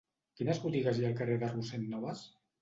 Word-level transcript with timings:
Quines 0.39 0.61
botigues 0.63 1.01
hi 1.01 1.05
ha 1.05 1.09
al 1.11 1.19
carrer 1.19 1.35
de 1.45 1.51
Rossend 1.53 1.93
Nobas? 1.93 2.25